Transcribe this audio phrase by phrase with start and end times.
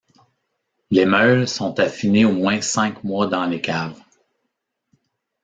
[0.89, 4.01] Les meules sont affinées au moins cinq mois dans les caves.